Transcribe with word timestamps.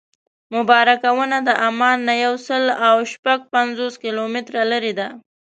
مبارکه 0.55 1.09
ونه 1.17 1.39
د 1.47 1.49
عمان 1.65 1.97
نه 2.07 2.13
یو 2.25 2.33
سل 2.47 2.63
او 2.87 2.95
شپږ 3.11 3.39
پنځوس 3.53 3.93
کیلومتره 4.03 4.61
لرې 4.71 4.93
ده. 4.99 5.07